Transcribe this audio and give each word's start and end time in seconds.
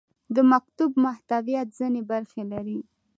د 0.35 0.37
مکتوب 0.51 0.91
محتویات 1.05 1.67
ځینې 1.77 2.01
برخې 2.11 2.43
لري. 2.51 2.79